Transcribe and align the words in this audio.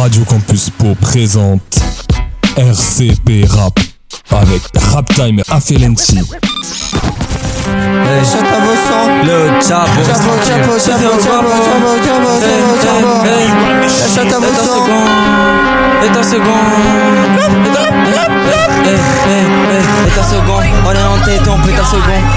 Radio 0.00 0.24
Campus 0.24 0.70
Po 0.70 0.94
présente 0.98 1.60
RCP 2.56 3.44
Rap 3.46 3.78
avec 4.30 4.62
Rap 4.74 5.06
Time 5.12 5.42
Affelency. 5.50 6.16
Hey, 6.16 6.24
vos 8.24 8.40
le 8.40 8.48
à 8.48 8.60
vos 8.60 8.76
sangs. 8.88 9.10
Et 14.02 14.30
un 14.32 14.62
second. 14.62 15.04
Et 16.02 16.08
un 16.08 16.22
second. 16.22 16.60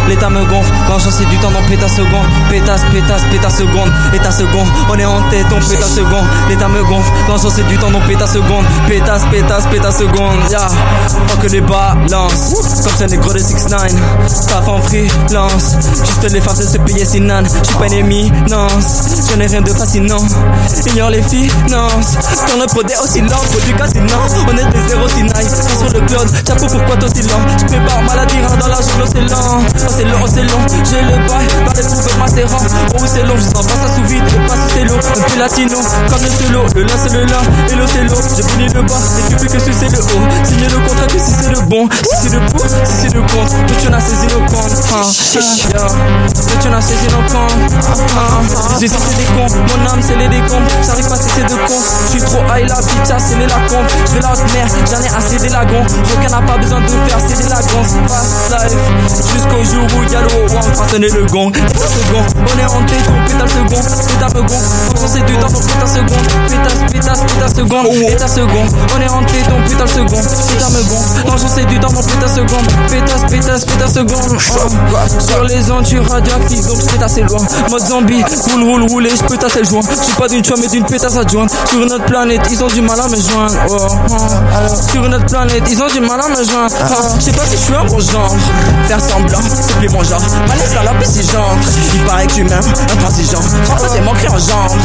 L'état 0.08 0.30
me 0.30 0.44
gonfle. 0.46 0.72
J'en 0.90 1.00
sais 1.12 1.26
du 1.26 1.38
temps, 1.38 1.50
un 1.50 1.88
second. 1.88 2.22
Pétasse, 2.50 2.82
pétasse, 2.92 3.24
pète 3.32 3.46
un 3.46 3.50
second. 3.50 3.88
Et 4.14 4.20
un 4.20 4.32
second. 4.32 4.64
On 4.90 5.00
est 5.00 5.06
en 5.06 5.22
tête, 5.30 5.46
on 5.52 5.62
second. 5.62 6.24
L'état 6.50 6.68
me 6.68 6.84
gonfle. 6.84 7.12
J'en 7.28 7.50
sais 7.50 7.64
du 7.64 7.78
temps, 7.78 7.88
un 7.88 8.28
second. 8.28 8.64
Pétasse, 8.88 9.24
pétasse, 9.32 9.98
second. 9.98 10.30
Ya. 10.50 10.68
Pas 11.28 11.42
que 11.42 11.48
les 11.48 11.62
balances. 11.62 12.54
Comme 12.84 12.94
c'est 12.98 13.18
gros 13.18 13.34
de 13.34 13.40
6-9. 13.40 13.70
Taf 14.48 14.68
en 14.68 14.82
freelance. 14.82 15.78
Juste 16.06 16.32
les 16.32 16.42
femmes, 16.42 16.56
se 16.56 16.78
payer 16.80 17.06
si 17.06 17.20
nan. 17.20 17.46
J'suis 17.46 17.78
pas 17.78 17.88
une 17.88 17.94
éminence. 17.94 19.26
Je 19.30 19.36
n'ai 19.38 19.48
rien 19.48 19.62
de 19.62 19.74
fascinant. 19.74 20.26
Ignore 20.86 21.10
les 21.10 21.24
finances. 21.24 22.18
Dans 22.50 22.62
le 22.62 22.68
podé 22.74 22.94
aussi 23.04 23.22
lent. 23.22 23.38
Produit 23.52 23.74
casino. 23.74 24.18
On 24.48 24.58
est 24.58 24.66
des 24.72 24.88
zéros 24.90 25.08
si 25.10 25.24
nice. 25.24 25.56
Sur 25.80 26.00
le 26.00 26.06
cloud. 26.06 26.30
Chapeau, 26.48 26.68
pourquoi 26.68 26.98
toi 26.98 27.10
si 27.14 27.22
lent? 27.24 27.40
J'prépare 27.58 28.02
maladie 28.04 28.38
dans 28.60 28.68
la 28.68 28.76
jungle, 28.76 29.08
c'est 29.12 29.22
lent. 29.22 29.62
C'est 29.96 30.06
long, 30.06 30.26
c'est 30.26 30.42
long. 30.42 30.66
J'ai 30.90 31.02
le 31.02 31.18
bail. 31.28 31.46
Dans 31.66 31.74
les 31.74 32.34
c'est 32.34 32.44
rang. 32.46 32.58
Oh, 32.96 33.04
c'est 33.06 33.24
long. 33.24 33.36
Je 33.38 33.44
sens 33.44 33.66
pas 33.68 33.78
ça 33.78 33.94
sous 33.94 34.04
vide. 34.10 34.24
Et 34.26 34.48
pas 34.48 34.56
c'est 34.74 34.84
l'eau. 34.86 34.96
Un 34.98 35.22
peu 35.30 35.40
latino. 35.40 35.78
Comme 36.10 36.22
le 36.24 36.30
solo. 36.30 36.62
Le 36.76 36.84
là, 36.84 36.94
c'est 36.98 37.14
le 37.14 37.26
là. 37.26 37.38
Et 37.70 37.88
c'est 37.88 38.04
l'eau. 38.04 38.22
J'ai 38.36 38.44
fini 38.44 38.68
le 38.74 38.82
bas. 38.82 38.96
Et 39.20 39.30
tu 39.30 39.36
peux 39.36 39.54
que 39.54 39.60
sucer 39.60 39.90
le 39.90 40.00
haut. 40.00 40.26
Signer 40.46 40.68
le 40.70 40.80
contrat 40.88 41.06
que 41.06 41.20
si 41.20 41.32
c'est 41.32 41.52
le 41.52 41.62
bon. 41.70 41.88
Si 41.92 42.16
c'est 42.24 42.34
le 42.34 42.40
pour, 42.50 42.66
si 42.66 42.94
c'est 43.02 43.14
le 43.14 43.22
contre. 43.22 43.54
Tout 43.68 43.76
tu 43.82 43.88
en 43.88 43.94
as 43.94 44.02
saisi 44.02 44.28
nos 44.34 44.42
comptes. 44.50 44.74
Ah, 44.94 45.06
yeah. 45.34 45.88
Tout 46.34 46.58
tu 46.62 46.68
en 46.68 46.74
as 46.74 46.82
saisi 46.82 47.08
comptes. 47.08 47.74
Ah, 48.18 48.42
J'ai 48.80 48.88
cessé 48.88 49.14
des 49.16 49.30
cons. 49.38 49.54
Mon 49.54 49.92
âme, 49.92 50.02
c'est 50.02 50.16
les 50.16 50.28
décombres. 50.28 50.74
J'arrive 50.86 51.08
pas 51.08 51.16
à 51.16 51.22
cesser 51.22 51.44
de 51.44 51.56
con. 51.68 51.80
J'suis 52.10 52.22
trop 52.22 52.42
high, 52.50 52.68
la 52.68 52.82
bitch 52.82 53.12
a 53.14 53.20
scellé 53.20 53.46
la 53.46 53.62
compte. 53.70 53.94
J'vais 54.10 54.22
la 54.22 54.34
mer. 54.54 54.68
J'en 54.90 55.02
ai 55.02 55.14
assez 55.16 55.38
des 55.38 55.50
lagons. 55.50 55.86
Aucun 55.86 56.30
n'a 56.30 56.42
pas 56.42 56.58
besoin 56.58 56.82
de 56.82 56.88
faire 56.88 57.20
céder 57.20 57.50
la 57.50 57.62
gonce. 57.62 57.94
Fast 58.08 58.50
life. 58.50 59.34
Jusqu'au 59.34 59.64
jour 59.64 59.83
le 59.88 60.56
one. 60.56 60.74
Fera 60.74 60.88
sonner 60.88 61.10
le 61.10 61.26
gong. 61.26 61.52
Un 61.56 61.88
second. 61.88 62.24
On 62.38 62.60
est 62.60 62.66
hanté. 62.66 62.96
Ton 63.06 63.14
pétale 63.28 63.50
second. 63.50 63.82
Pétale 64.08 64.34
me 64.36 64.42
gong. 64.48 64.62
On 65.04 65.08
sait 65.08 65.22
du 65.22 65.38
temps 65.38 65.50
pour 65.50 65.62
pétale 65.62 65.88
second. 65.88 66.16
Pétasse, 66.92 67.20
pétasse 67.28 67.56
seconde. 67.56 67.88
Et 68.08 68.16
ta 68.16 68.28
seconde. 68.28 68.70
On 68.96 69.02
est 69.02 69.10
hanté. 69.10 69.38
Ton 69.50 69.70
pétale 69.70 69.90
second. 69.90 70.22
Pétale 70.22 70.72
me 70.72 70.84
gong. 70.84 71.38
J'en 71.38 71.48
sais 71.48 71.66
du 71.66 71.80
temps 71.80 71.92
pour 71.92 72.06
pétale 72.06 72.30
seconde. 72.30 72.68
Pétasse, 72.90 73.24
pétasse, 73.30 73.66
pétasse 73.66 73.94
seconde. 73.94 74.38
Oh. 74.56 75.22
Sur 75.28 75.44
les 75.44 75.72
ondes, 75.72 75.86
tu 75.86 76.00
radioactif. 76.00 76.68
Donc 76.68 76.78
c'est 76.82 77.02
assez 77.02 77.22
loin. 77.22 77.42
Mode 77.70 77.86
zombie. 77.86 78.24
Roule, 78.52 78.64
roule, 78.64 78.84
roule. 78.90 79.08
Et 79.08 79.16
j'peux 79.16 79.38
tasser 79.38 79.60
le 79.60 79.66
joint. 79.66 79.82
J'suis 79.82 80.16
pas 80.16 80.28
d'une 80.28 80.44
choix 80.44 80.58
mais 80.60 80.68
d'une 80.68 80.86
pétasse 80.86 81.18
adjointe. 81.18 81.52
Sur 81.70 81.86
notre 81.86 82.06
planète, 82.06 82.42
ils 82.50 82.64
ont 82.64 82.68
du 82.68 82.82
mal 82.82 83.00
à 83.00 83.08
me 83.08 83.16
joindre. 83.16 83.58
Oh, 83.70 83.88
oh. 84.10 84.92
Sur 84.92 85.10
notre 85.10 85.26
planète, 85.26 85.64
ils 85.70 85.82
ont 85.82 85.88
du 85.88 86.00
mal 86.00 86.20
à 86.22 86.30
me 86.30 86.44
joindre. 86.44 86.76
Oh. 86.90 86.96
J'sais 87.20 87.32
pas 87.32 87.46
si 87.46 87.58
j'suis 87.58 87.76
un 87.76 87.86
bon 87.86 88.00
genre. 88.00 88.36
Faire 88.88 89.00
semblant, 89.02 89.40
c'est 89.74 89.80
plus 89.80 89.90
mon 89.90 90.04
genre. 90.04 90.22
Malaise 90.48 90.76
à 90.80 90.84
la 90.84 90.94
piscine, 91.00 91.30
genre. 91.30 91.56
Il 91.94 92.04
paraît 92.06 92.28
que 92.28 92.34
tu 92.34 92.44
m'aimes, 92.44 92.74
intransigeant. 92.94 93.42
J'en 93.68 93.90
fais 93.90 94.02
manquer 94.02 94.30
en 94.30 94.38
genre. 94.38 94.76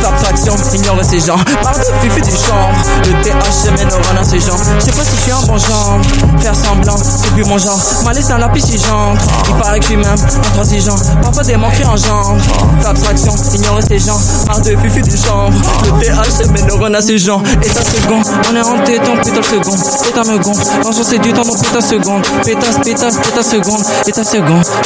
Faire 0.00 0.16
traction, 0.16 0.54
ignorer 0.74 1.04
ces 1.04 1.20
gens. 1.20 1.38
Parle 1.62 1.78
de 1.78 2.08
fifi 2.08 2.22
du 2.22 2.30
chambre. 2.30 2.74
Le 3.04 3.22
TH 3.22 3.78
mène 3.78 3.88
au 3.88 4.20
à 4.20 4.24
ces 4.24 4.40
gens. 4.40 4.56
J'sais 4.78 4.92
pas 4.92 5.04
si 5.04 5.16
j'suis 5.16 5.32
un 5.32 5.42
bon 5.46 5.58
genre. 5.58 5.98
Faire 6.40 6.54
semblant, 6.54 6.96
c'est 6.96 7.30
plus 7.32 7.44
mon 7.44 7.58
genre. 7.58 7.78
Malaise 8.04 8.30
à 8.30 8.38
la 8.38 8.48
piscine, 8.48 8.80
genre. 8.80 9.14
Il 9.48 9.54
paraît 9.56 9.80
que 9.80 9.86
tu 9.86 9.96
m'aimes, 9.96 10.16
intransigeant. 10.52 10.96
Parfois 11.22 11.42
des 11.44 11.56
manquer 11.56 11.84
en 11.84 11.96
genre. 11.96 12.36
Faire 12.80 12.94
traction, 12.94 13.34
ignorer 13.54 13.82
ces 13.88 13.98
gens. 13.98 14.20
Parle 14.46 14.62
de 14.62 14.76
fifi 14.76 15.02
du 15.02 15.16
chambre. 15.16 15.52
Le 15.84 15.90
TH 16.00 16.50
mène 16.50 16.70
au 16.72 16.84
à 16.84 17.00
ces 17.00 17.18
gens. 17.18 17.42
Et 17.62 17.68
ta 17.68 17.82
seconde, 17.82 18.24
on 18.50 18.56
est 18.56 18.62
hanté, 18.62 18.98
ton 18.98 19.16
putain 19.16 19.42
second. 19.42 19.76
Et 20.08 20.12
ta 20.12 20.24
me 20.24 20.38
gonfle. 20.38 20.64
Sais 21.08 21.18
du 21.18 21.32
temps, 21.32 21.44
mon 21.46 21.54
putain 21.54 21.80
seconde. 21.80 22.22
Pétasse, 22.44 22.78
pétasse, 22.84 23.16
pétasse 23.16 23.50
seconde. 23.50 23.82
Et 24.06 24.12
ta 24.12 24.24
seconde, 24.24 24.37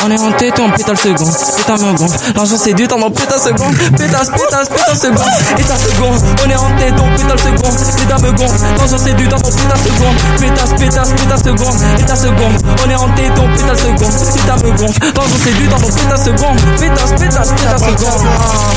on 0.04 0.10
est 0.10 0.18
hanté, 0.18 0.50
ton 0.52 0.70
putain 0.70 0.94
second. 0.96 1.30
Et 1.58 1.62
ta 1.64 1.74
me 1.74 1.92
gonfle. 1.92 2.18
J'en 2.34 2.46
sais 2.46 2.72
du 2.72 2.86
temps, 2.88 2.98
mon 2.98 3.10
putain 3.10 3.38
seconde. 3.38 3.74
Pétasse, 3.96 4.30
pétasse, 4.30 4.68
pétasse 4.68 5.00
seconde. 5.00 5.28
Et 5.58 5.62
ta 5.62 5.76
seconde, 5.76 6.20
on 6.44 6.50
est 6.50 6.56
hanté, 6.56 6.92
ton 6.96 7.08
putain 7.16 7.36
second. 7.36 7.70
Et 8.02 8.06
ta 8.06 8.18
me 8.18 8.32
gonfle. 8.32 8.54
J'en 8.88 8.98
sais 8.98 9.12
du 9.14 9.28
temps, 9.28 9.36
mon 9.42 9.50
putain 9.50 9.76
seconde. 9.76 10.16
Pétasse, 10.40 10.70
pétasse, 10.78 11.08
pétasse 11.10 11.42
seconde. 11.42 11.76
Et 11.98 12.04
ta 12.04 12.16
seconde, 12.16 12.56
on 12.84 12.90
est 12.90 12.94
hanté, 12.94 13.30
ton 13.34 13.48
putain 13.48 13.74
second. 13.74 14.10
Et 14.36 14.46
ta 14.46 14.56
me 14.56 14.70
gonfle. 14.72 15.00
J'en 15.14 15.44
sais 15.44 15.52
du 15.52 15.68
temps, 15.68 15.80
mon 15.80 15.88
putain 15.88 16.16
seconde. 16.16 16.60
Pétasse, 16.80 17.12
pétasse, 17.18 17.52
pétasse 17.52 17.80
seconde. 17.80 18.26
Ah. 18.26 18.72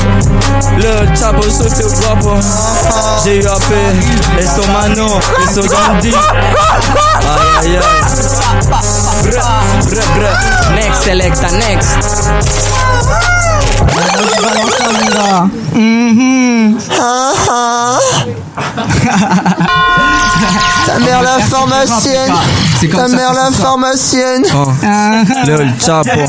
Le 0.76 1.16
chapeau 1.16 1.42
se 1.42 1.68
fait 1.68 1.88
guapo. 2.02 2.34
J'ai 3.24 3.38
eu 3.38 3.46
AP, 3.46 3.72
et 4.38 4.46
son 4.46 4.72
mano, 4.72 5.08
et 5.42 5.54
son 5.54 5.62
dandy. 5.62 6.12
Aïe 7.60 7.66
aïe 7.66 7.76
aïe. 7.76 9.05
Next, 10.74 11.02
selecta, 11.04 11.50
next. 11.50 11.88
Ta 20.86 20.98
mère 21.00 21.22
la 21.22 21.38
pharmacienne. 21.40 22.32
C'est 22.78 22.88
comme 22.88 23.00
Ta 23.00 23.08
mère 23.08 23.32
la 23.32 23.50
pharmacienne. 23.50 24.44
Oh. 24.54 24.66
Le 25.46 25.66
chapeau. 25.84 26.20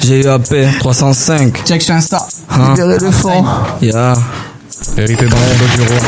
J'ai 0.00 0.22
eu 0.22 0.28
AP 0.28 0.78
305. 0.78 1.64
Check, 1.64 1.80
je 1.80 1.84
suis 1.84 1.92
Insta. 1.92 2.26
Hein? 2.50 2.70
Libérez 2.70 2.98
le 2.98 3.10
fond. 3.10 3.44
Yeah. 3.80 4.12
Vérité 4.96 5.26
dans 5.26 5.36
le 5.36 5.54
dos 5.58 5.68
du 5.76 5.82
roi. 5.82 5.98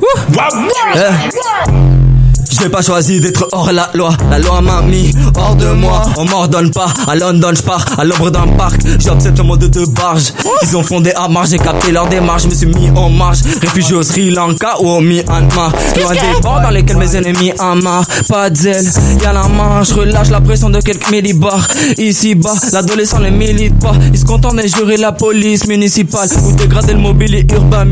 Hey. 0.00 0.32
Brr. 0.32 0.50
Hein. 0.50 0.68
Yeah. 0.94 1.30
Wouh. 1.30 2.09
J'ai 2.50 2.68
pas 2.68 2.82
choisi 2.82 3.20
d'être 3.20 3.48
hors 3.52 3.72
la 3.72 3.90
loi, 3.94 4.12
la 4.30 4.38
loi 4.38 4.60
m'a 4.60 4.82
mis 4.82 5.14
hors 5.36 5.54
de 5.56 5.66
moi. 5.72 6.02
On 6.16 6.24
m'ordonne 6.24 6.70
pas, 6.70 6.88
à 7.06 7.14
London 7.14 7.52
je 7.54 7.62
pars, 7.62 7.84
à 7.98 8.04
l'ombre 8.04 8.30
d'un 8.30 8.46
parc. 8.48 8.80
J'observe 8.98 9.36
le 9.36 9.42
monde 9.44 9.58
de 9.60 9.84
barge. 9.86 10.32
Ils 10.62 10.76
ont 10.76 10.82
fondé 10.82 11.12
à 11.12 11.28
marge, 11.28 11.50
j'ai 11.50 11.58
capté 11.58 11.92
leur 11.92 12.08
démarche, 12.08 12.42
je 12.42 12.48
me 12.48 12.54
suis 12.54 12.66
mis 12.66 12.90
en 12.96 13.08
marche. 13.08 13.38
Réfugié 13.60 13.94
au 13.94 14.02
Sri 14.02 14.30
Lanka 14.30 14.80
ou 14.80 14.88
au 14.88 15.00
Myanmar. 15.00 15.72
Loin 16.00 16.12
des 16.12 16.40
bords 16.42 16.60
dans 16.60 16.70
lesquels 16.70 16.96
mes 16.96 17.16
ennemis 17.16 17.52
amarrent. 17.58 18.06
Pas 18.28 18.50
de 18.50 18.56
zèle, 18.56 18.90
y'a 19.22 19.32
la 19.32 19.46
marche, 19.48 19.92
relâche 19.92 20.30
la 20.30 20.40
pression 20.40 20.70
de 20.70 20.80
quelques 20.80 21.10
millibars. 21.10 21.66
Ici 21.98 22.34
bas, 22.34 22.54
l'adolescent 22.72 23.20
ne 23.20 23.30
milite 23.30 23.78
pas. 23.78 23.92
Ils 24.12 24.18
se 24.18 24.24
contentent 24.24 24.56
de 24.56 24.66
jurer 24.66 24.96
la 24.96 25.12
police 25.12 25.66
municipale 25.66 26.28
ou 26.44 26.52
dégrader 26.52 26.94
le 26.94 26.98
mobilier 26.98 27.46
urbain 27.52 27.86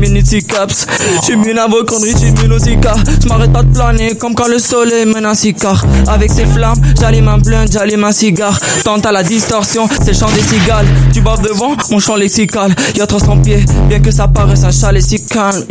Caps. 0.47 0.85
J'suis 1.21 1.33
une 1.33 1.57
avocate, 1.57 1.97
j'suis 2.03 2.51
aussi 2.51 2.77
car 2.81 2.97
J'm'arrête 3.23 3.51
pas 3.53 3.63
de 3.63 3.73
planer 3.73 4.15
comme 4.15 4.35
quand 4.35 4.48
le 4.49 4.59
soleil 4.59 5.05
menace 5.05 5.47
car 5.59 5.85
Avec 6.07 6.31
ses 6.31 6.45
flammes, 6.45 6.79
j'allume 6.99 7.27
un 7.27 7.37
blunt, 7.37 7.65
j'allume 7.71 8.03
un 8.03 8.11
cigare. 8.11 8.59
Tente 8.83 9.05
à 9.05 9.11
la 9.11 9.23
distorsion, 9.23 9.87
c'est 10.01 10.13
le 10.13 10.17
chant 10.17 10.31
des 10.31 10.41
cigales. 10.41 10.87
Tu 11.13 11.21
baves 11.21 11.41
devant, 11.41 11.75
mon 11.91 11.99
chant 11.99 12.15
lexical. 12.15 12.73
Y'a 12.95 13.05
300 13.05 13.37
pieds, 13.37 13.63
bien 13.87 13.99
que 13.99 14.11
ça 14.11 14.27
paraisse 14.27 14.63
un 14.63 14.71
chalet 14.71 15.03
si 15.03 15.18
calme. 15.29 15.63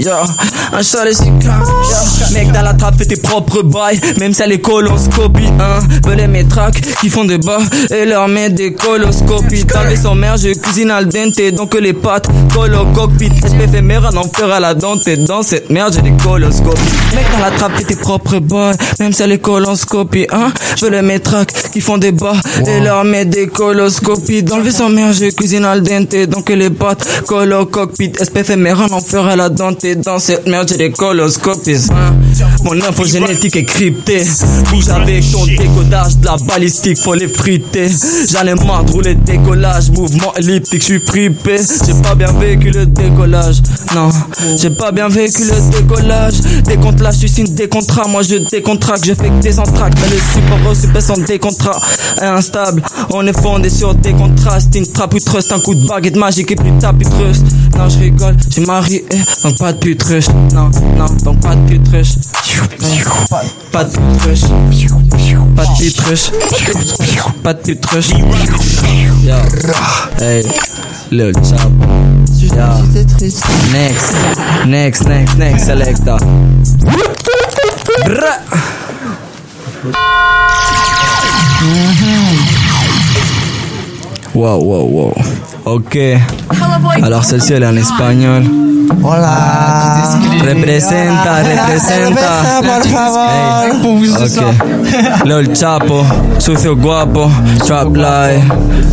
Un 0.73 0.83
calme. 1.39 1.65
Mec, 2.33 2.53
dans 2.53 2.63
la 2.63 2.75
trappe, 2.75 2.99
fais 2.99 3.07
tes 3.07 3.21
propres 3.21 3.63
bails. 3.63 4.01
Même 4.19 4.33
si 4.33 4.43
elle 4.43 4.53
est 4.53 4.61
coloscopie, 4.61 5.49
hein. 5.61 5.81
Veulent 6.05 6.29
mes 6.29 6.47
tracks 6.47 6.81
qui 7.01 7.09
font 7.09 7.25
des 7.25 7.39
bas 7.39 7.59
et 7.91 8.05
leur 8.05 8.29
mettre 8.29 8.55
des 8.55 8.75
coloscopies. 8.75 9.65
T'avais 9.65 9.97
son 9.97 10.15
mère, 10.15 10.37
je 10.37 10.51
cuisine 10.55 10.91
al 10.91 11.09
dente, 11.09 11.41
donc 11.55 11.75
les 11.75 11.93
pâtes, 11.93 12.29
colo 12.55 12.87
cockpit. 12.95 13.31
SP 13.43 13.65
éphémère, 13.65 14.07
un 14.07 14.17
enfer 14.17 14.51
à 14.51 14.61
la 14.61 14.75
dente, 14.75 15.07
et 15.09 15.17
dans 15.17 15.43
cette 15.43 15.71
merde, 15.71 15.93
j'ai 15.95 16.03
des 16.03 16.17
coloscopies. 16.23 16.81
Mec, 17.15 17.27
dans 17.33 17.41
la 17.41 17.51
trappe, 17.51 17.73
fais 17.77 17.85
tes 17.85 17.97
propres 17.97 18.39
bails. 18.39 18.77
Même 19.01 19.13
si 19.13 19.23
elle 19.23 19.33
est 19.33 19.39
coloscopie, 19.39 20.27
hein. 20.33 20.53
Veulent 20.81 21.03
mes 21.03 21.21
tracks 21.21 21.53
qui 21.73 21.81
font 21.81 21.99
des 21.99 22.13
bas 22.13 22.37
et 22.67 22.81
leur 22.81 23.05
mettre 23.05 23.31
des 23.31 23.47
coloscopies. 23.47 24.43
Dans 24.43 24.59
le 24.59 24.63
vaisseau 24.63 24.89
mère, 24.89 25.13
je 25.13 25.27
cuisine 25.31 25.65
al 25.65 25.83
dente, 25.83 26.15
donc 26.29 26.49
les 26.51 26.71
pâtes, 26.71 27.07
colo 27.27 27.67
cockpit. 27.67 28.13
SP 28.19 28.39
éphémère, 28.39 28.81
un 28.81 28.93
enfer 28.93 29.27
à 29.27 29.37
la 29.37 29.48
dente, 29.49 29.85
et 29.85 29.97
dans 29.97 30.19
cette 30.19 30.47
merde, 30.47 30.69
j'ai 30.69 30.77
des 30.77 30.91
coloscopies. 30.91 31.87
Mon 32.65 32.73
info 32.73 33.05
génétique 33.05 33.57
est 33.57 33.65
cryptée. 33.65 34.25
Bouge 34.71 34.89
avec 34.89 35.31
ton 35.31 35.45
décodage, 35.47 36.17
de 36.19 36.27
la 36.27 36.37
balistique, 36.37 36.99
faut 36.99 37.15
les 37.15 37.29
friter. 37.29 37.89
J'en 38.31 38.47
ai 38.47 38.55
marre 38.55 38.85
de 38.85 38.93
rouler 38.93 39.15
décollage, 39.15 39.91
mouvement 39.91 40.35
elliptique, 40.37 40.83
j'suis 40.83 41.01
fripé. 41.01 41.59
J'ai 41.87 41.95
pas 42.03 42.15
bien 42.15 42.33
vécu 42.33 42.71
le 42.71 42.87
décollage. 42.87 43.63
Non, 43.95 44.11
j'ai 44.61 44.71
pas 44.71 44.93
bien 44.93 45.09
vécu 45.09 45.45
le 45.45 45.71
décollage. 45.71 46.41
Des 46.67 46.77
comptes 46.77 47.01
là, 47.01 47.11
j'suis 47.11 47.29
signe 47.29 47.55
des 47.55 47.69
contrats. 47.69 48.09
Moi 48.09 48.23
je 48.23 48.37
décontracte, 48.37 49.05
je 49.07 49.15
fais 49.15 49.29
que 49.29 49.43
des 49.43 49.59
entractes. 49.59 49.99
Mais 50.03 50.11
le 50.11 50.19
support 50.19 50.71
au 50.71 50.75
super 50.75 51.03
sans 51.03 51.19
des 51.19 51.39
contrats. 51.39 51.81
Instable, 52.21 52.83
on 53.11 53.27
est 53.27 53.41
fondé 53.41 53.71
sur 53.71 53.95
des 53.95 54.13
contrastes. 54.13 54.75
Une 54.75 54.87
trappe 54.87 55.15
ou 55.15 55.21
trust, 55.21 55.53
un 55.53 55.61
coup 55.61 55.75
de 55.75 55.87
baguette 55.87 56.17
magique 56.17 56.51
et 56.51 56.57
plus 56.57 56.73
tapis 56.81 57.05
trust. 57.05 57.45
Non, 57.77 57.89
je 57.89 57.99
rigole, 57.99 58.37
j'ai 58.51 58.63
marié, 58.63 59.05
donc 59.43 59.59
pas 59.59 59.73
de 59.73 59.79
putruche. 59.79 60.29
Non, 60.53 60.71
non, 60.97 61.07
donc 61.25 61.41
pas 61.41 61.55
de 61.55 61.69
putruche. 61.69 62.15
Pas 63.73 63.85
de 63.85 63.91
putruche. 63.91 64.41
Pas 65.57 65.65
de 65.65 65.77
putruche. 65.77 66.31
Pas 67.43 67.55
de 67.55 67.61
putruche. 67.61 68.11
Yo. 68.11 69.35
Hey, 70.21 70.45
Lil 71.11 71.33
Chop. 71.35 71.73
J'étais 72.41 73.05
triste. 73.05 73.45
Next, 73.73 74.15
next, 74.67 75.07
next, 75.07 75.37
next, 75.39 75.67
selecta. 75.67 76.17
Wow, 84.35 84.63
wow, 84.63 84.87
wow. 84.87 85.15
Ok. 85.65 85.99
Alors 87.03 87.25
celle-ci 87.25 87.53
elle 87.55 87.63
est 87.65 87.67
en 87.67 87.77
espagnol. 87.77 88.45
Hola. 89.03 90.21
Representa, 90.43 91.43
representa. 91.43 92.61
Por 92.63 92.89
favor. 92.89 93.71
Ok. 94.23 95.25
Lol 95.25 95.53
Chapo, 95.53 96.05
sucio 96.39 96.77
guapo, 96.77 97.31
trap 97.67 97.97
life. 97.97 98.49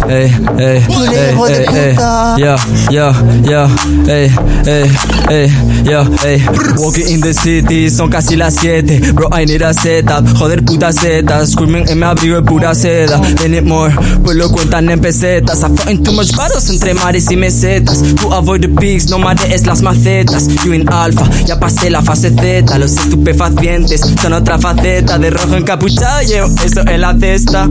Ey, 0.08 0.32
ey, 0.60 0.86
ey, 1.14 1.66
ey. 1.74 1.96
Yo, 2.38 2.56
yo, 2.92 3.12
yo, 3.44 3.68
ey, 4.08 4.32
ey, 4.68 4.92
ey, 5.30 5.50
yo, 5.84 6.04
ey. 6.24 6.46
Walking 6.78 7.08
in 7.08 7.22
the 7.22 7.34
city, 7.34 7.90
son 7.90 8.10
casi 8.10 8.36
las 8.36 8.56
7. 8.56 9.14
Bro, 9.14 9.30
I 9.32 9.46
need 9.46 9.64
a 9.64 9.74
setup. 9.74 10.28
Joder, 10.38 10.64
puta 10.64 10.92
setas. 10.92 11.52
Screaming 11.52 11.88
en 11.90 12.00
mi 12.00 12.06
abrigo 12.06 12.36
de 12.36 12.44
pura 12.44 12.76
seda. 12.76 13.20
They 13.38 13.50
need 13.50 13.64
more, 13.64 13.92
pues 14.24 14.36
lo 14.36 14.52
cuentan 14.52 14.90
en 14.90 15.00
pesetas. 15.00 15.64
I 15.64 15.70
find 15.76 16.04
too 16.04 16.12
much 16.14 16.36
battles 16.36 16.70
entre 16.70 16.94
mares 16.94 17.32
y 17.32 17.36
mesetas. 17.36 18.04
To 18.22 18.34
avoid 18.34 18.62
the 18.62 18.70
peaks, 18.70 19.10
no 19.10 19.18
mares 19.18 19.66
las 19.66 19.82
macetas. 19.96 20.48
You 20.64 20.74
in 20.74 20.88
alpha, 20.90 21.28
ya 21.46 21.60
pasé 21.60 21.90
la 21.90 22.02
fase 22.02 22.32
Z. 22.32 22.78
Los 22.78 22.94
estupefacientes 22.94 24.02
son 24.22 24.34
otra 24.34 24.60
faceta. 24.60 25.18
De 25.18 25.30
rojo 25.30 25.56
encapuchado, 25.56 26.22
llevo 26.22 26.50
eso 26.64 26.82
en 26.88 27.02
la 27.02 27.18
cesta. 27.18 27.70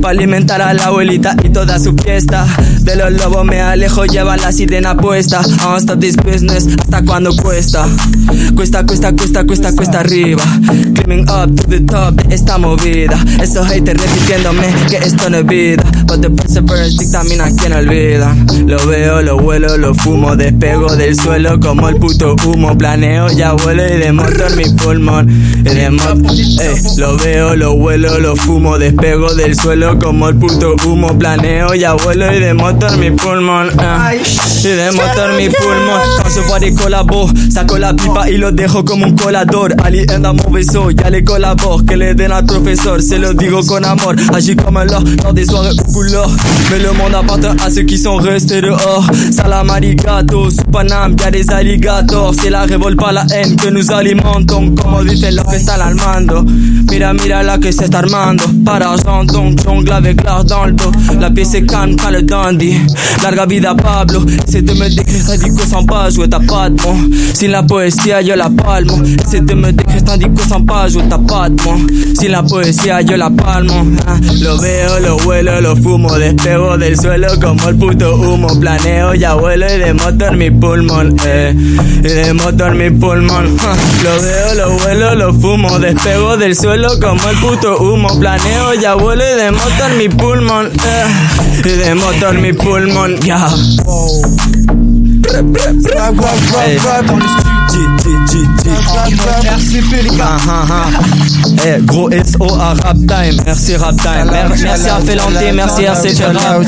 Pa' 0.00 0.10
alimentar 0.10 0.62
a 0.62 0.74
la 0.74 0.86
abuelita 0.86 1.36
y 1.42 1.50
toda 1.50 1.78
su 1.78 1.94
fiesta. 1.94 2.46
De 2.80 2.96
los 2.96 3.12
lobos 3.12 3.44
me 3.44 3.60
alejo, 3.60 4.04
lleva 4.06 4.36
la 4.36 4.52
sirena 4.52 4.96
puesta. 4.96 5.40
I'll 5.62 5.80
stop 5.80 6.00
this 6.00 6.16
business 6.16 6.66
hasta 6.80 7.02
cuando 7.04 7.34
cuesta. 7.36 7.86
Cuesta, 8.54 8.84
cuesta, 8.84 9.12
cuesta, 9.12 9.44
cuesta, 9.44 9.74
cuesta 9.74 10.00
arriba. 10.00 10.42
Climbing 10.94 11.28
up 11.28 11.54
to 11.56 11.68
the 11.68 11.80
top 11.80 12.14
de 12.14 12.34
esta 12.34 12.58
movida. 12.58 13.18
Esos 13.40 13.66
haters 13.66 14.00
repitiéndome 14.00 14.66
que 14.88 14.96
esto 14.96 15.28
no 15.30 15.38
es 15.38 15.46
vida. 15.46 15.82
But 16.06 16.20
the 16.20 16.30
perseverance 16.30 16.96
dictamina 16.98 17.50
quien 17.56 17.72
olvidan. 17.72 18.46
Lo 18.66 18.84
veo, 18.86 19.22
lo 19.22 19.38
vuelo, 19.38 19.76
lo 19.76 19.94
fumo. 19.94 20.36
Despego 20.36 20.94
del 20.94 21.16
suelo 21.16 21.58
como 21.66 21.88
el 21.88 21.96
puto 21.96 22.36
humo. 22.44 22.76
Planeo, 22.78 23.26
ya 23.32 23.52
vuelo 23.54 23.82
y 23.86 23.98
de 23.98 24.12
motor 24.12 24.54
mi 24.56 24.64
pulmón. 24.70 25.26
Mo- 25.90 26.30
Ey, 26.30 26.74
lo 26.96 27.16
veo, 27.16 27.56
lo 27.56 27.74
vuelo, 27.76 28.18
lo 28.20 28.36
fumo. 28.36 28.78
Despego 28.78 29.34
del 29.34 29.56
suelo 29.56 29.98
como 29.98 30.28
el 30.28 30.36
puto 30.36 30.76
humo. 30.84 31.08
Planeo, 31.18 31.74
ya 31.74 31.94
vuelo 31.94 32.32
y 32.32 32.38
de 32.38 32.54
motor 32.54 32.96
mi 32.98 33.10
pulmón. 33.10 33.70
ah. 33.78 34.12
Y 34.14 34.68
de 34.68 34.92
motor 34.92 35.34
mi 35.36 35.48
pulmón. 35.48 36.00
Quand 36.22 36.30
je 36.34 36.40
vois 36.46 36.60
des 36.60 36.72
collabos, 36.72 37.32
saco 37.50 37.78
la 37.78 37.94
pipa 37.94 38.30
y 38.30 38.36
lo 38.36 38.52
dejo 38.52 38.84
como 38.84 39.06
un 39.06 39.16
colador. 39.16 39.74
Ali 39.82 40.06
anda 40.08 40.32
beso, 40.50 40.90
ya 40.92 41.10
le 41.10 41.24
colabore. 41.24 41.84
Que 41.86 41.96
le 41.96 42.14
den 42.14 42.30
al 42.32 42.44
professeur, 42.46 43.02
se 43.02 43.18
lo 43.18 43.32
digo 43.34 43.64
con 43.66 43.84
amor. 43.84 44.14
Agis 44.32 44.54
comme 44.56 44.76
un 44.76 44.84
lord 44.86 45.04
lors 45.24 45.32
des 45.34 45.46
soirées 45.46 45.70
au 45.76 45.92
couleur. 45.92 46.30
Mais 46.70 46.78
le 46.78 46.92
monde 46.92 47.14
appartient 47.14 47.64
à 47.64 47.70
ceux 47.70 47.82
qui 47.82 47.98
sont 47.98 48.16
restés 48.16 48.60
dehors. 48.60 49.04
Paname, 50.72 51.16
y'a 51.22 51.30
des 51.30 51.42
alligators. 51.56 52.34
C'est 52.34 52.50
la 52.50 52.66
pas 52.66 53.12
la 53.12 53.26
haine 53.34 53.56
que 53.56 53.68
nous 53.68 53.90
alimentons. 53.90 54.74
Como 54.74 55.02
dice 55.04 55.30
López 55.32 55.68
al 55.68 55.80
Armando. 55.80 56.44
Mira, 56.90 57.12
mira 57.14 57.42
la 57.42 57.58
que 57.58 57.72
se 57.72 57.84
está 57.84 57.98
armando. 57.98 58.44
Para 58.64 58.90
argent, 58.90 59.24
donc 59.24 59.62
jongle 59.64 59.92
avec. 59.92 60.16
La 61.20 61.30
pièce 61.30 61.54
est 61.54 61.66
calme 61.66 61.96
le 62.10 62.22
dandy. 62.22 62.76
Larga 63.22 63.46
vida 63.46 63.74
Pablo. 63.74 64.24
Essaie 64.46 64.62
de 64.62 64.72
me 64.74 64.88
décrire 64.88 65.56
que 65.56 65.66
sans 65.66 65.84
pas 65.84 66.10
jouer 66.10 66.28
de 66.28 66.36
mots. 66.36 66.96
Sin 67.34 67.48
la 67.50 67.62
poesía 67.62 68.20
yo 68.22 68.36
la 68.36 68.50
palmo. 68.50 69.02
Essaie 69.24 69.40
de 69.40 69.54
me 69.54 69.72
décrire 69.72 70.04
que 70.34 70.42
sans 70.48 70.62
pas 70.62 70.88
jouer 70.88 71.04
de 71.04 71.16
mots. 71.16 71.80
Sin 72.14 72.32
la 72.32 72.42
poesía 72.42 73.02
yo 73.02 73.16
la 73.16 73.30
palmo. 73.30 73.84
Ah, 74.06 74.18
Lo 74.40 74.58
veo, 74.58 75.00
lo 75.00 75.16
huelo, 75.26 75.60
lo 75.60 75.76
fumo. 75.76 76.12
Despego 76.18 76.76
del 76.76 76.98
suelo 76.98 77.28
como 77.40 77.68
el 77.68 77.76
puto 77.76 78.16
humo. 78.16 78.48
Planeo, 78.60 79.14
ya 79.14 79.34
vuelo 79.34 79.66
y 79.66 79.78
de 79.78 79.94
motor 79.94 80.36
mi 80.36 80.50
pulmón. 80.50 81.16
Eh. 81.24 81.45
Y 81.50 82.08
de 82.08 82.32
motor 82.32 82.74
mi 82.74 82.90
pulmón. 82.90 83.56
Lo 84.02 84.22
veo, 84.22 84.54
lo 84.54 84.76
huelo, 84.76 85.14
lo 85.14 85.34
fumo. 85.34 85.78
Despego 85.78 86.36
del 86.36 86.56
suelo 86.56 86.98
como 87.00 87.28
el 87.28 87.36
puto 87.38 87.78
humo. 87.78 88.08
Planeo, 88.18 88.74
ya 88.74 88.94
vuelo 88.94 89.24
y 89.24 89.34
de 89.40 89.50
motor 89.50 89.90
mi 89.98 90.08
pulmón. 90.08 90.66
Eh. 90.66 91.64
Y 91.64 91.68
de 91.68 91.94
motor 91.94 92.34
mi 92.34 92.52
pulmón. 92.52 93.18
Ya. 93.20 93.48
Hey. 96.64 96.78
RCP 99.44 100.02
les 100.02 100.16
gars. 100.16 100.36
Ah, 100.48 100.48
ah, 100.48 100.64
ah. 100.70 100.88
Eh, 101.66 101.80
gros 101.82 102.08
SO 102.10 102.44
à 102.54 102.74
Rap 102.74 102.96
Time, 103.06 103.36
merci 103.44 103.76
Rap 103.76 103.96
Time, 103.96 104.30
Mer- 104.30 104.48
merci 104.62 104.88
à 104.88 105.00
Felanté, 105.00 105.52
merci 105.54 105.86
à 105.86 105.94
CP 105.94 106.24
Rap. 106.24 106.64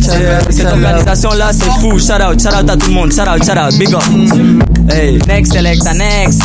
C'est- 0.00 0.52
Cette 0.52 0.66
organisation 0.72 1.30
là 1.34 1.50
c'est 1.52 1.70
fou, 1.80 1.98
shout 1.98 2.20
out, 2.22 2.40
shout 2.40 2.48
out 2.60 2.70
à 2.70 2.76
tout 2.76 2.88
le 2.88 2.94
monde, 2.94 3.12
shout 3.12 3.22
out, 3.22 3.44
shout 3.44 3.58
out, 3.58 3.76
big 3.78 3.92
up. 3.94 4.02
Hey, 4.90 5.18
next 5.28 5.52
Selecta, 5.52 5.94
next. 5.94 6.42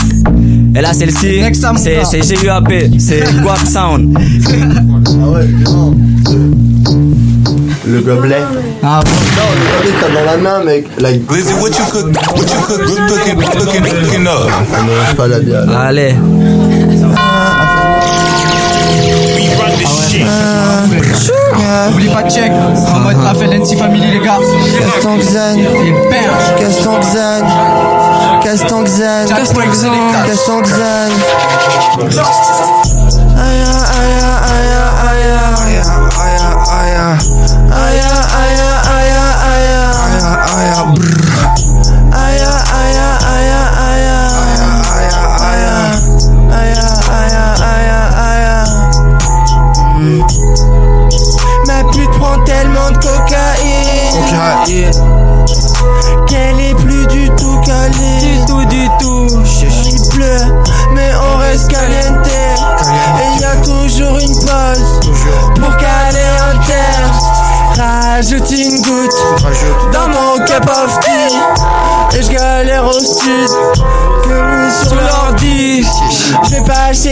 Et 0.75 0.81
là 0.81 0.93
celle-ci, 0.93 1.39
c'est 2.23 2.35
GUAP, 2.41 2.73
c'est 2.99 3.23
Guap 3.41 3.59
Sound. 3.65 4.17
Le 7.85 7.99
gobelet. 7.99 8.41
Ah 8.83 9.01
bon. 9.03 9.11
Non, 9.11 9.49
le 9.59 9.65
gobelet 9.77 9.93
t'as 9.99 10.09
dans 10.09 10.25
la 10.25 10.37
main, 10.37 10.63
mec. 10.63 10.85
Like, 10.99 11.21
Lizzie, 11.31 11.53
what 11.55 11.69
you 11.69 11.85
cook? 11.91 12.07
What 12.35 12.43
you 12.43 12.61
cook? 12.65 12.81
Good 12.85 13.07
cooking, 13.09 13.35
cooking, 13.35 13.83
cooking 13.83 14.27
up. 14.27 14.49
on 14.79 14.83
mélange 14.85 15.15
pas 15.17 15.27
la 15.27 15.39
bière. 15.39 15.65
là. 15.65 15.79
Allez, 15.81 16.15
Oublie 21.89 22.07
pas 22.09 22.23
de 22.23 22.29
check. 22.29 22.51
En 22.51 22.99
mode 22.99 23.17
FLNC 23.37 23.77
Family 23.77 24.11
les 24.11 24.19
gars. 24.19 24.39
Gaston 24.79 25.17
Xan, 25.17 25.57
Et 25.59 25.93
perche. 26.09 26.59
Gaston 26.59 26.99
Xan, 27.01 27.45
Gaston 28.43 28.83
Brrr. 40.73 41.32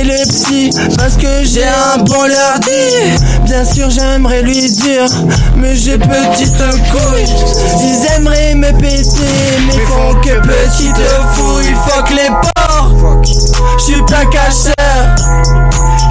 Chez 0.01 0.07
le 0.07 0.27
psy 0.27 0.69
parce 0.97 1.15
que 1.15 1.43
j'ai 1.43 1.65
un 1.65 1.97
bon 2.03 2.23
lundi. 2.23 3.23
Bien 3.43 3.65
sûr, 3.65 3.89
j'aimerais 3.89 4.41
lui 4.41 4.69
dire, 4.69 5.05
mais 5.55 5.75
j'ai 5.75 5.97
petite 5.97 6.57
couille. 6.91 7.25
Ils 7.81 8.15
aimeraient 8.15 8.55
me 8.55 8.71
péter, 8.79 9.59
mais 9.67 9.79
font 9.85 10.13
que 10.21 10.39
petite 10.39 10.97
fouille. 11.33 11.75
Fuck 11.87 12.09
les 12.11 12.29
porcs, 12.29 13.21
j'suis 13.79 14.01
pas 14.03 14.25
cacheur. 14.25 15.15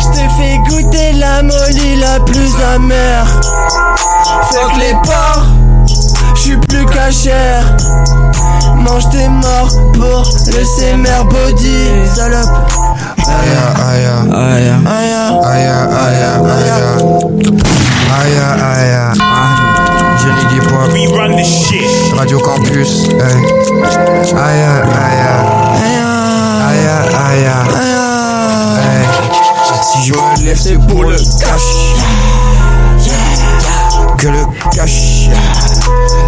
J'te 0.01 0.23
fais 0.39 0.59
goûter 0.69 1.13
la 1.15 1.43
molly 1.43 1.97
la 2.01 2.21
plus 2.21 2.51
amère. 2.75 3.27
Fuck 4.51 4.77
les 4.79 4.93
porcs, 5.05 5.47
j'suis 6.37 6.57
plus 6.57 6.87
cachère. 6.87 7.77
Mange 8.77 9.09
tes 9.11 9.29
morts 9.29 9.71
pour 9.95 10.25
le 10.47 10.65
CMR 10.65 11.25
body. 11.25 12.09
Salope. 12.15 13.00
Radio 22.21 22.39
Campus. 22.41 23.09
Hey. 23.09 23.41
Aya, 24.37 24.73
aya. 24.85 25.35
Aya, 26.69 26.97
aya. 27.27 27.57
Si 29.83 30.05
je 30.05 30.13
me 30.13 30.45
lève, 30.45 30.61
c'est 30.61 30.79
pour 30.87 31.05
le 31.05 31.17
cash. 31.17 31.97
Que 34.19 34.29
le 34.29 34.45
cash. 34.71 35.31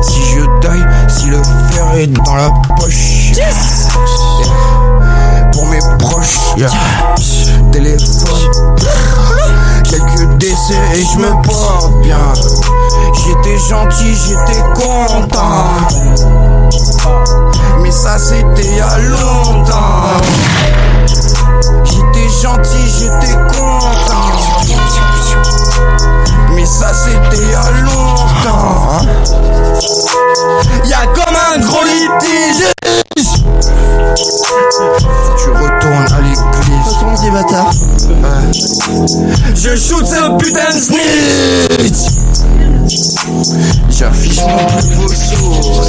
Si 0.02 0.22
je 0.32 0.40
die, 0.60 0.82
si 1.08 1.26
le 1.26 1.42
fer 1.70 1.94
est 1.94 2.06
dans 2.06 2.36
la 2.36 2.50
poche. 2.78 3.32
Mes 6.02 6.08
proches. 6.08 6.38
Téléphone. 7.70 8.50
Quelques 9.84 10.36
décès 10.38 10.74
et 10.94 11.04
je 11.12 11.18
me 11.18 11.42
porte 11.42 12.02
bien. 12.02 12.32
J'étais 13.24 13.58
gentil, 13.68 14.14
j'étais 14.26 14.60
content. 14.74 15.64
Mais 17.82 17.90
ça 17.90 18.18
c'était 18.18 18.80
a 18.80 18.98
longtemps. 18.98 20.08
Je 39.72 39.78
shoot 39.78 40.06
ce 40.06 40.36
putain 40.36 40.68
de 40.68 40.80
snitch. 40.80 42.02
J'affiche 43.88 44.36
mon 44.36 44.66
plus 44.66 44.96
beau 44.96 45.08
sourire. 45.08 45.81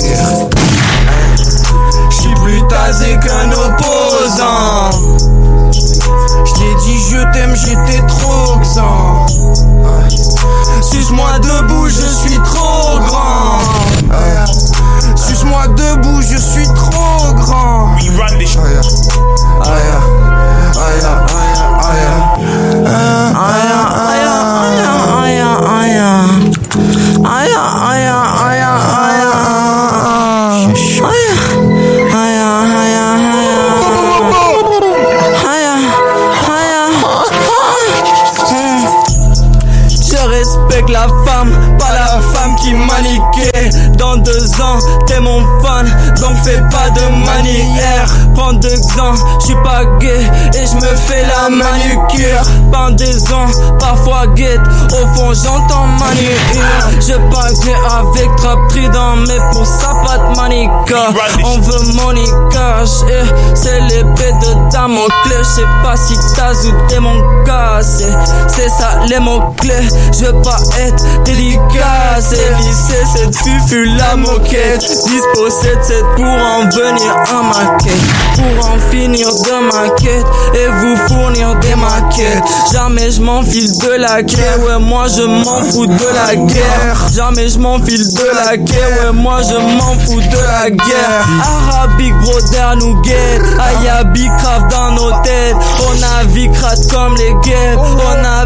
Je 49.39 49.45
suis 49.45 49.55
pas 49.63 49.85
gay 49.99 50.19
et 50.53 50.65
je 50.65 50.75
me 50.75 50.95
fais 50.95 51.25
la 51.27 51.49
manucure. 51.49 52.41
Pendaison, 52.71 53.45
parfois 53.79 54.27
guette, 54.35 54.61
au 54.91 55.15
fond 55.15 55.33
j'entends 55.33 55.87
manucure. 55.99 57.01
Je 57.01 57.13
pas 57.33 57.51
gay 57.63 57.75
avec 57.89 58.35
trap 58.37 58.59
trident, 58.69 59.15
mais 59.27 59.39
pour 59.51 59.65
ça 59.65 59.93
pas 60.05 60.17
de 60.17 60.35
manica. 60.35 61.09
On 61.43 61.59
veut 61.59 61.93
Monica, 61.93 62.83
eh, 63.09 63.55
c'est 63.55 63.79
l'épée 63.81 64.33
de 64.41 64.71
Damoclès. 64.71 65.13
Je 65.39 65.43
sais 65.43 65.67
pas 65.83 65.95
si 65.97 66.17
t'as 66.35 66.53
ou 66.53 66.73
t'es 66.87 66.99
mon 66.99 67.43
cas, 67.43 67.81
c'est 67.81 68.69
ça 68.69 68.99
les 69.07 69.19
mots-clés. 69.19 69.87
Je 70.13 70.25
veux 70.25 70.41
pas 70.41 70.57
être 70.79 71.23
délicat, 71.23 72.19
c'est 72.19 72.55
lycée, 72.57 73.03
cette 73.15 73.35
fufu 73.35 73.85
la 73.97 74.15
moquette. 74.15 74.79
Dispossède 74.79 75.83
cette 75.83 76.05
pour 76.15 76.25
en 76.25 76.69
venir 76.69 77.15
en 77.33 77.43
maquette. 77.43 77.93
Pour 78.35 78.69
en 78.69 78.79
finir 78.89 79.12
de 79.21 79.71
ma 79.71 79.89
quête 79.95 80.25
et 80.55 80.67
vous 80.79 80.95
fournir 81.07 81.55
des 81.59 81.75
maquettes. 81.75 82.43
Jamais 82.71 83.11
je 83.11 83.21
m'enfile 83.21 83.77
de 83.77 83.89
la 83.89 84.23
guerre, 84.23 84.59
ouais, 84.65 84.79
moi 84.79 85.05
je 85.07 85.21
m'en 85.21 85.61
fous 85.71 85.85
de 85.85 86.05
la 86.15 86.35
guerre. 86.35 87.07
Jamais 87.13 87.49
je 87.49 87.59
m'enfile 87.59 88.11
de 88.13 88.25
la 88.35 88.57
guerre, 88.57 89.05
ouais, 89.05 89.11
moi 89.13 89.41
je 89.43 89.55
m'en 89.55 89.93
fous 90.05 90.19
de 90.19 90.47
la 90.47 90.69
guerre. 90.69 91.27
Arabic 91.69 92.13
brother 92.21 92.75
nous 92.77 92.99
guette, 93.01 93.41
Ayabi 93.59 94.27
crave 94.39 94.67
dans 94.69 94.91
nos 94.91 95.11
têtes. 95.21 95.55
On 95.87 96.01
a 96.01 96.53
crade 96.53 96.91
comme 96.91 97.15
les 97.15 97.33
guerres, 97.43 97.79
on 97.79 98.25
a 98.25 98.42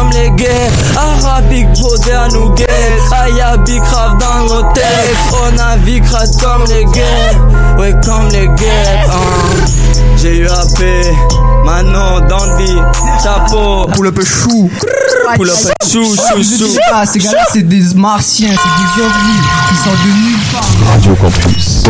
comme 0.00 0.10
les 0.10 0.30
guerres. 0.30 0.72
Arabic 0.96 1.66
brother 1.72 2.28
nous 2.32 2.50
guette, 2.54 2.68
Ayabi 3.12 3.78
crave 3.80 4.18
dans 4.18 4.44
nos 4.46 4.72
têtes. 4.72 5.16
On 5.32 5.58
a 5.58 5.76
crade 6.00 6.30
comme 6.40 6.64
les 6.68 6.84
guerres, 6.86 7.78
ouais, 7.78 7.94
comme 8.04 8.28
les 8.30 8.48
guerres. 8.48 9.10
hein. 9.10 9.64
J'ai 10.16 10.38
eu 10.38 10.46
à 10.48 10.62
paix, 10.78 11.14
Manon, 11.64 12.20
Dandy, 12.28 12.76
chapeau. 13.22 13.86
Pour 13.92 14.04
le 14.04 14.12
peu 14.12 14.24
chou. 14.24 14.70
Pour 15.34 15.44
le 15.44 15.52
chou, 15.52 16.02
chou, 16.04 16.38
Je 16.38 16.58
chou. 16.58 16.76
pas, 16.90 17.06
ces 17.06 17.18
gars-là, 17.18 17.42
c'est 17.52 17.66
des 17.66 17.94
martiens, 17.94 18.50
c'est 18.50 19.00
des 19.00 19.02
ovnis. 19.02 19.40
Ils 19.70 19.78
sont 19.78 19.90
de 19.90 20.10
nulle 20.26 20.40
part. 20.52 20.92
Radio 20.92 21.14
Campus 21.14 21.84